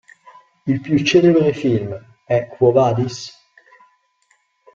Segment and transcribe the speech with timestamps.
[0.65, 1.93] Il più celebre film
[2.25, 3.31] è "Quo vadis?